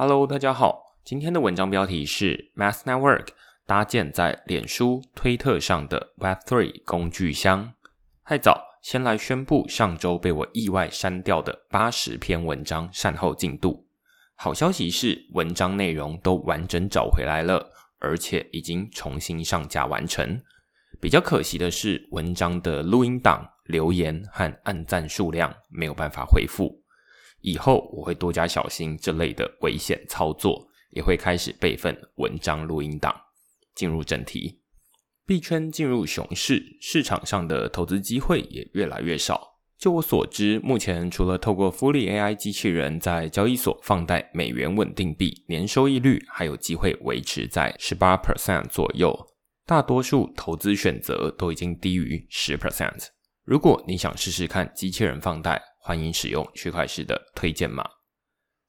[0.00, 3.30] Hello，大家好，今天的文章标题是 Mass Network
[3.66, 7.72] 搭建在脸书、推特上的 Web3 工具箱。
[8.24, 13.88] 太早，先来宣布上周被我意外删掉的八十篇文章善后进度。
[14.36, 17.68] 好消息是，文章内容都完整找回来了，
[17.98, 20.40] 而且已经重新上架完成。
[21.00, 26.84] 比较可惜的是，文章的录音档、留言和按赞数量没有办法回复。
[27.40, 33.14] 以后我会多加小心这类的危险操作，也会开始备份文章录音档。
[33.74, 34.60] 进入正题，
[35.24, 39.56] 币圈进入熊市，市场上的投资机会也越来越少。
[39.78, 49.16] 就我所知，目前除了透过福利 AI 机器人在交易所放贷美元稳定币，年收益率还有机会维持在十八 percent 左右。
[49.64, 53.06] 大多数投资选择都已经低于十 percent。
[53.44, 57.82] 如果你想试试看机器人放贷，欢迎使用区块市的推荐码。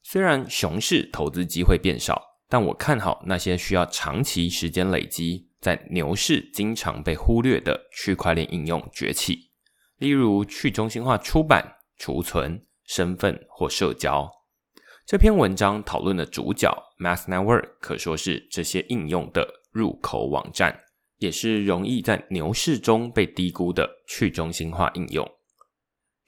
[0.03, 9.51] 虽然熊市投资机会变少，但我看好那些需要长期时间累积，在牛市经常被忽略的区块链应用崛起，
[9.97, 14.31] 例如去中心化出版、储存、身份或社交。
[15.05, 20.79] 这篇文章讨论的主角 Mass Network 可说是这些应用的入口网站。
[21.17, 25.29] 也是容易在牛市中被低估的去中心化应用。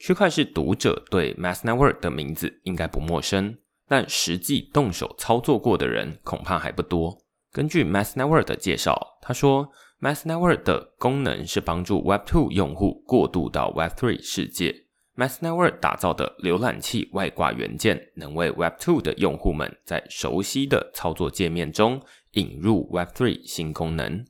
[0.03, 3.55] 区块是读者对 Mass Network 的名字应该不陌生，
[3.87, 7.15] 但实际动手操作过的人恐怕还不多。
[7.51, 14.87] 根据 Mass Network 的介绍，他说，Mass Network 的功能是帮助 Web2 用户过渡到 Web3 世界。
[15.15, 24.25] Mass Network 打造的浏览器外挂元件，能为 Web2 的用户们在熟悉的操作界面中引入 Web3 新功能。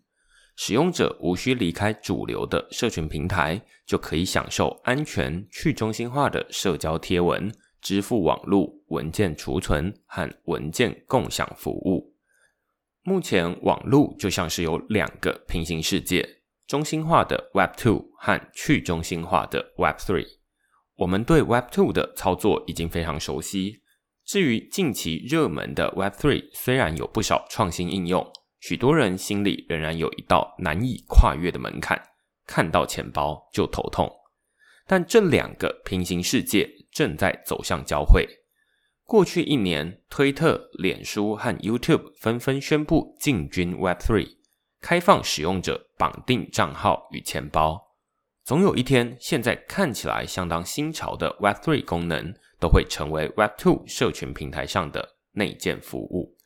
[0.64, 12.16] 使用者无需离开主流的社群平台，就可以享受安全、去中心化的社交贴文、支付网络、文件储存和文件共享服务。
[13.02, 16.24] 目前，网络就像是有两个平行世界：
[16.68, 20.28] 中心化的 Web Two 和去中心化的 Web Three。
[20.98, 23.82] 我们对 Web Two 的操作已经非常熟悉。
[24.24, 28.32] 至于近期热门的 Web Three，虽然有不少创新应用。
[28.62, 32.00] 许多人心里仍然有一道难以跨越的门槛，
[32.46, 34.08] 看到钱包就头痛。
[34.86, 38.28] 但这两个平行世界正在走向交汇。
[39.04, 44.38] 过去一年，推特、脸书和 YouTube 纷纷宣布进军 Web3，
[44.80, 47.96] 开放使用者绑定账号与钱包。
[48.44, 56.38] 总有一天，现在看起来相当新潮的 Web3 功能，都会成为 Web2 社群平台上的内建服务。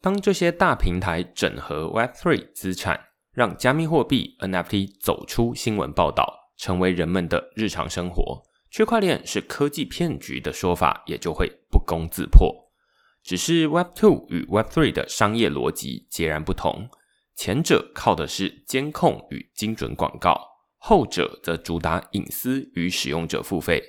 [0.00, 3.00] 当这些大平台整合 Web3 资产，
[3.32, 12.70] 让加密货币 NFT 走出新闻报道，成为人们的日常生活，区块链是科技骗局的说法也就会不攻自破。
[13.24, 16.88] 只是 Web2 与 Web3 的商业逻辑截然不同，
[17.34, 20.40] 前者靠的是监控与精准广告，
[20.76, 23.82] 后者则主打隐私与使用者付费。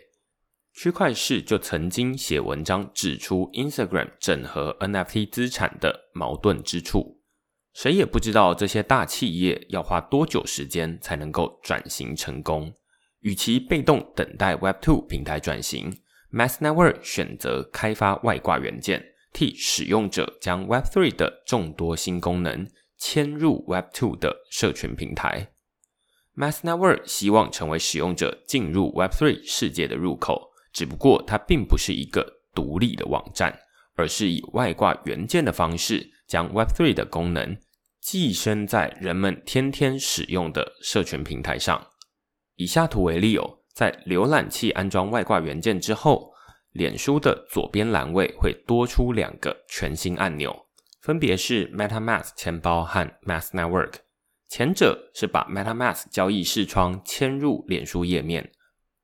[0.82, 7.20] 区块市就曾经写文章指出，Instagram 整合 NFT 资产的矛盾之处。
[7.74, 12.74] 谁也不知道这些大企业要花多久时间才能够转型成功。
[13.20, 15.92] 与其被动等待 Web2 平台转型
[16.32, 19.04] ，Mass Network 选择开发外挂元件，
[19.34, 22.66] 替使用者将 Web3 的众多新功能
[22.98, 25.50] 迁入 Web2 的社群平台。
[26.38, 30.49] Mass Network 希望成为使用者进入 Web3 世界的入口。
[30.72, 33.58] 只不过它并不是一个独立的网站，
[33.96, 37.58] 而是以外挂元件的方式，将 Web3 的功能
[38.02, 41.88] 寄生在人们天天使用的社群平台上。
[42.56, 46.32] 以下图为例哦，在浏览器安装外挂元件之后，
[46.72, 50.68] 脸书的左边栏位会多出两个全新按钮，
[51.02, 53.94] 分别是 MetaMask 钱包和 Mass Network。
[54.48, 58.52] 前者是把 MetaMask 交易视窗迁入脸书页面。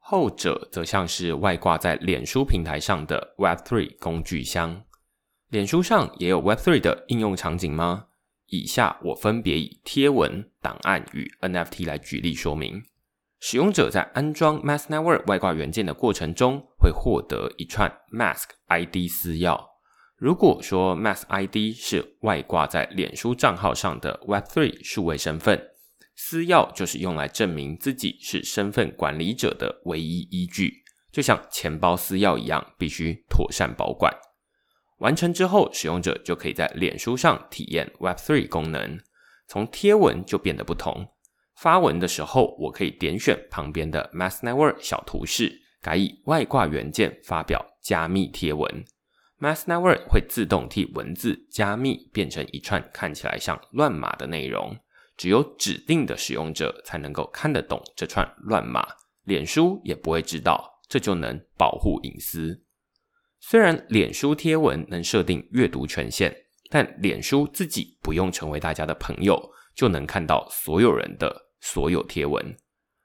[0.08, 4.84] 后者则像是外挂在脸书平台上的 Web3 工具箱。
[5.50, 8.06] 脸书上也有 Web3 的应用场景吗？
[8.46, 12.84] 以下我分别以贴文、档案与 NFT 来举例说明。
[13.40, 19.60] 使用者在安装 Mask Network 外挂元件的过程中，会获得一串 Mask ID 私钥。
[20.18, 25.72] 如果说 Mask ID 是外挂在脸书账号上的 Web3 数位身份。
[26.15, 34.13] 私钥就是用来证明自己是身份管理者的唯一依据，就像钱包私钥一样，必须妥善保管。
[35.00, 38.97] 完成之后，使用者就可以在脸书上体验 Web3 功能。
[39.47, 41.06] 从贴文就变得不同，
[41.57, 48.85] 发文的时候，我可以点选旁边的 Mass Network 小图示，改以外挂元件发表加密贴文。
[49.38, 54.77] Mass Network 会自动替文字加密，变成一串看起来像乱码的内容。
[55.17, 58.85] 只有指定的使用者才能够看得懂这串乱码，
[59.23, 62.63] 脸书也不会知道，这就能保护隐私。
[63.39, 66.35] 虽然脸书贴文能设定阅读权限，
[66.69, 72.57] 但脸书自己不用成为大家的朋友，就能看到所有人的所有贴文。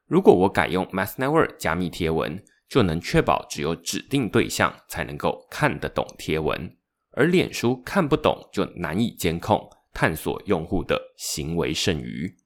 [0.06, 6.76] 如果我改用 Mass Network 加密贴文，就能确保只有指定对象才能够看得懂贴文，
[7.12, 9.68] 而脸书看不懂就难以监控。
[9.92, 12.36] 探索用户的行为剩余，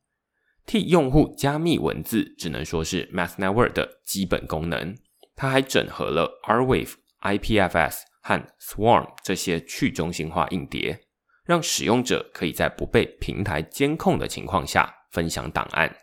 [0.67, 4.97] 替用户加密文字，只能说是 Mass Network 的基本功能。
[5.37, 11.01] 它还整合了 Rwave、IPFS 和 Swarm 这些去中心化硬碟，
[11.45, 15.95] 让使用者可以在不被平台监控的情况下分享档案。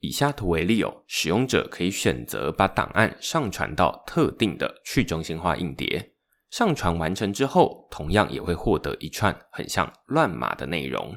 [0.00, 6.13] 以下图为例哦，使用者可以选择把档案上传到特定的去中心化硬碟。
[6.54, 11.12] 上传完成之后，同样也会获得一串很像乱码的内容。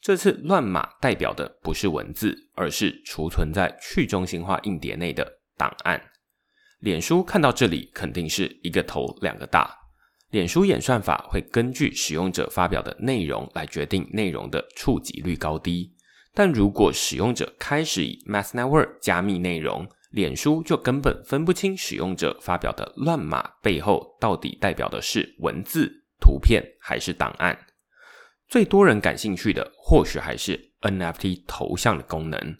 [0.00, 6.00] 这次乱码代表的不是文字，而是储存在去中心化硬碟内的档案。
[6.78, 9.76] 脸书看到这里，肯定是一个头两个大。
[10.30, 15.92] 脸书演算法会根据使用者发表的内容来决定内容的触及率高低。
[16.32, 27.58] 但如果使用者开始以 Mass Network 加密内容，脸书就根本分不清使用者发表的乱码背后到底代表的是文字、图片还是档案。
[28.48, 32.56] 最多人感兴趣的或许还是 NFT 头像的功能。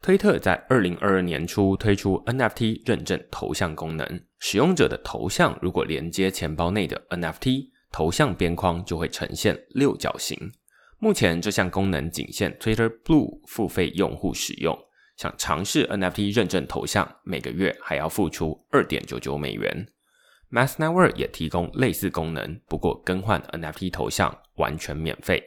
[0.00, 10.38] 推特在二零二二年初推出 NFT 认证头像功能，使用者的头像如果连接钱包内的 NFT 头像边框，就会呈现六角形。
[10.98, 14.76] 目前这项功能仅限 Twitter Blue 付费用户使用。
[15.22, 19.86] 想尝试 NFT 认证头像，每个月还要付出二点九九美元。
[20.50, 25.40] Mass Network 也提供类似功能，不过更换 NFT 头像完全免费。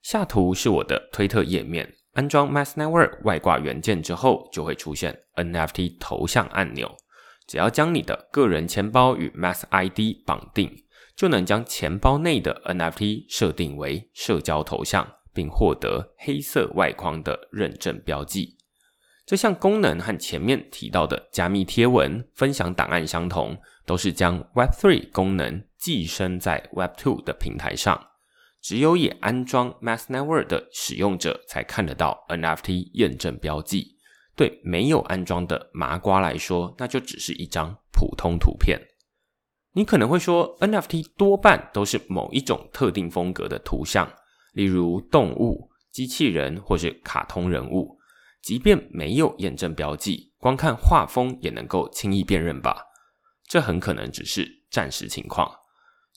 [0.00, 6.96] 下图是我的推特页面，安装 Mass Network 外挂元件之后，就会出现 NFT 头像按钮。
[7.46, 10.74] 只要将你的个人钱包与 Mass ID 绑定，
[11.14, 18.53] 就能将钱包内的 NFT 设定为社交头像，并获得黑色外框的认证标记。
[19.26, 23.56] 这项功能和前面提到的加密贴文分享档案相同，
[23.86, 28.08] 都是将 Web3 功能寄生在 Web2 的平台上。
[28.60, 33.98] 只有已安装 Mass Network 的使用者才看得到 NFT 验证标记。
[34.36, 38.80] 对没有安装的麻瓜来说，那就只是一张普通图片。
[39.72, 44.10] 你可能会说，NFT 多半都是某一种特定风格的图像，
[44.52, 47.98] 例如动物、机器人或是卡通人物。
[48.44, 52.76] 即便没有验证标记，光看画风也能够轻易辨认吧？
[53.48, 55.50] 这很可能只是暂时情况。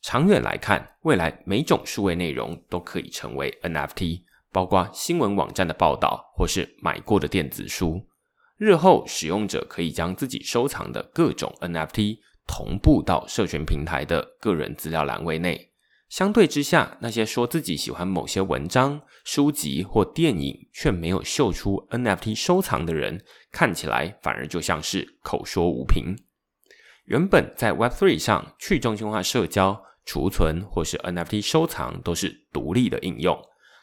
[0.02, 8.06] 长远来看，未来每种数位内容都可以成为 NFT，包括新闻网站的报道或是买过的电子书。
[8.58, 15.72] 日后使用者可以将自己收藏的各种 NFT 同步到社群平台的个人资料栏位内。
[16.10, 23.22] 相对之下，那些说自己喜欢某些文章、书籍或电影，却没有秀出 NFT 收藏的人，
[23.52, 26.16] 看起来反而就像是口说无凭。
[27.06, 33.38] 原本在 Web3 上，去中心化社交、储存或是 NFT 收藏都是独立的应用，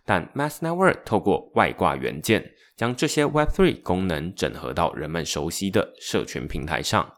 [0.07, 7.11] 但 Mass Network 透过外挂元件，将这些 Web3 功能整合到人们熟悉的社群平台上。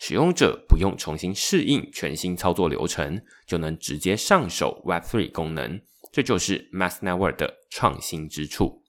[0.00, 5.78] 使用者不用重新适应全新操作流程，就能直接上手 Web3 功能，
[6.10, 8.82] 这就是 Mass Network 的创新之处。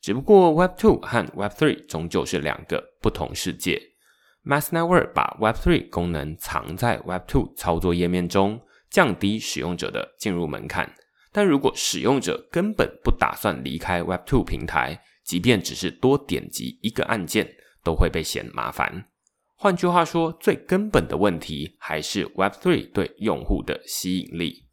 [0.00, 3.80] 只不过 Web2 和 Web3 终究是两个不同世界。
[4.44, 10.92] Mass Network 把 Web3 功能藏在 Web2 操作页面中，降低使用者的进入门槛。
[11.30, 19.06] 但如果使用者根本不打算离开 Web2 平台，即便只是多点击一个按键，都会被嫌麻烦。
[19.62, 24.66] 换句话说，最根本的问题还是 Web3 对用户的吸引力。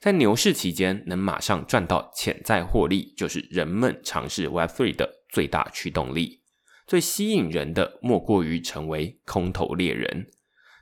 [0.00, 6.40] 在牛市期间，能马上赚到潜在获利，就是人们尝试 Web3 的最大驱动力。
[6.84, 10.26] 最吸引人的，莫过于成为空头猎人。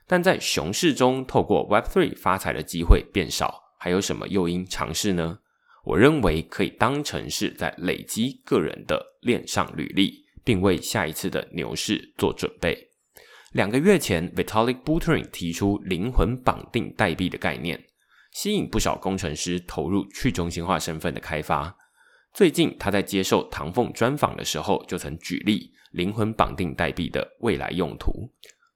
[0.07, 5.37] 但在熊市中，透过 Web3 发财的机会变少，还有什么诱因尝试呢？
[5.83, 12.89] 我认为可以当成是在累积个人的链上履历，并为下一次的牛市做准备。
[13.53, 17.79] 两个月前，Vitalik Buterin 提出灵魂绑定代币的概念，
[18.31, 21.77] 吸引不少工程师投入去中心化身份的开发。
[22.33, 28.27] 最近，他在接受唐凤专访的时候，就曾举例灵魂绑定代币的未来用途。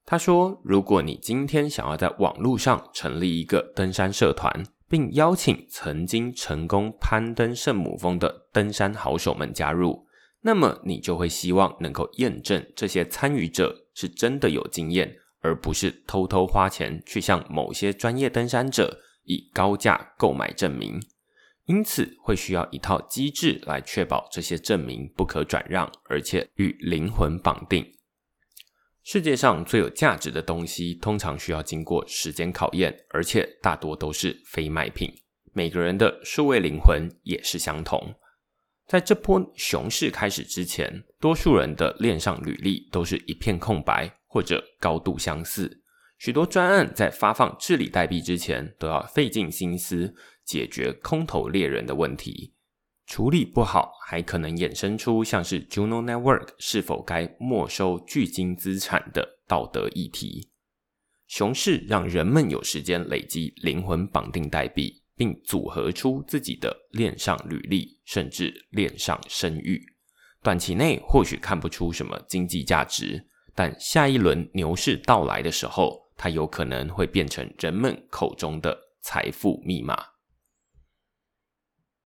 [0.05, 10.07] 他说：“如果你今天想要在网络上成立一个登山社团，并邀请曾经成功攀登圣母峰的登山好手们加入，
[10.48, 21.01] 那么你就会希望能够验证这些参与者是真的有经验，而不是偷偷花钱去向某些专业登山者以高价购买证明。
[21.66, 27.86] 因此，会需要一套机制来确保这些证明不可转让，而且与灵魂绑定。”
[29.04, 35.13] 世界上最有价值的东西，通常需要经过时间考验，而且大多都是非卖品。
[35.51, 38.16] 每个人的数位灵魂也是相同。
[38.88, 45.84] 在这波熊市开始之前，多数人的链上履历都是一片空白，或者高度相似。
[46.17, 50.15] 许多专案在发放治理代币之前，都要费尽心思
[50.46, 52.53] 解决空头猎人的问题。
[53.06, 60.50] 处理不好，还可能衍生出像是 Juno Network 是否该没收巨金资产的道德议题。
[61.27, 69.82] 熊市让人们有时间累积灵魂绑定代币，并组合出自己的恋上履历，甚至恋上声誉。
[70.44, 79.98] 短期内或许看不出什么经济价值，但下一轮牛市到来的时候，它有可能会变成人们口中的财富密码。